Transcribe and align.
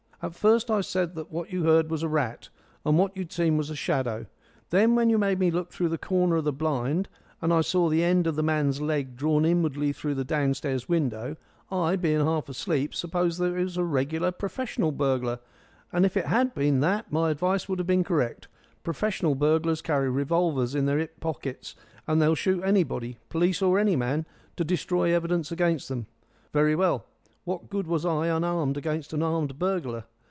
"At 0.23 0.35
first 0.35 0.69
I 0.69 0.81
said 0.81 1.15
that 1.15 1.31
what 1.31 1.51
you'd 1.51 1.65
heard 1.65 1.89
was 1.89 2.03
a 2.03 2.07
rat, 2.07 2.49
and 2.85 2.95
what 2.95 3.17
you'd 3.17 3.31
seen 3.31 3.57
was 3.57 3.71
a 3.71 3.75
shadow. 3.75 4.27
Then 4.69 4.93
when 4.93 5.09
you 5.09 5.17
made 5.17 5.39
me 5.39 5.49
look 5.49 5.71
through 5.71 5.89
the 5.89 5.97
corner 5.97 6.35
of 6.35 6.43
the 6.43 6.53
blind, 6.53 7.09
and 7.41 7.51
I 7.51 7.61
saw 7.61 7.89
the 7.89 8.03
end 8.03 8.27
of 8.27 8.35
the 8.35 8.43
man's 8.43 8.79
leg 8.79 9.17
drawn 9.17 9.45
inwardly 9.45 9.91
through 9.91 10.13
the 10.13 10.23
downstairs 10.23 10.87
window, 10.87 11.37
I, 11.71 11.95
being 11.95 12.19
half 12.23 12.49
asleep, 12.49 12.93
supposed 12.93 13.39
that 13.39 13.55
it 13.55 13.63
was 13.63 13.77
a 13.77 13.83
regular 13.83 14.31
professional 14.31 14.91
burglar. 14.91 15.39
And 15.91 16.05
if 16.05 16.15
it 16.15 16.27
had 16.27 16.53
been 16.53 16.81
that, 16.81 17.11
my 17.11 17.31
advice 17.31 17.67
would 17.67 17.79
have 17.79 17.87
been 17.87 18.03
correct. 18.03 18.47
Professional 18.83 19.33
burglars 19.33 19.81
carry 19.81 20.07
revolvers 20.11 20.75
in 20.75 20.85
their 20.85 20.99
'ip 20.99 21.19
pockets, 21.19 21.75
and 22.05 22.21
they'll 22.21 22.35
shoot 22.35 22.61
anybody 22.63 23.17
policeman 23.29 23.69
or 23.71 23.79
any 23.79 23.95
man 23.95 24.27
to 24.55 24.63
destroy 24.63 25.11
evidence 25.15 25.51
against 25.51 25.89
them. 25.89 26.05
Very 26.53 26.75
well. 26.75 27.07
What 27.43 27.71
good 27.71 27.87
was 27.87 28.05
I 28.05 28.27
unarmed 28.27 28.77
against 28.77 29.13
an 29.13 29.23
armed 29.23 29.57
burglar? 29.57 30.03